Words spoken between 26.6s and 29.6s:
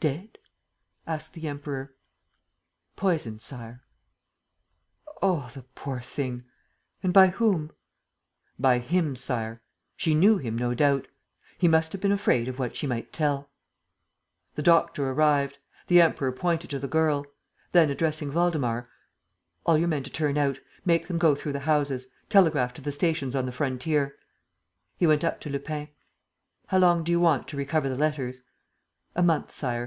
"How long do you want to recover the letters?" "A month,